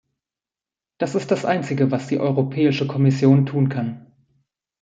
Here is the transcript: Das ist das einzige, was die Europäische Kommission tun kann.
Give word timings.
Das 0.97 1.13
ist 1.13 1.29
das 1.29 1.45
einzige, 1.45 1.91
was 1.91 2.07
die 2.07 2.17
Europäische 2.19 2.87
Kommission 2.87 3.45
tun 3.45 3.69
kann. 3.69 4.07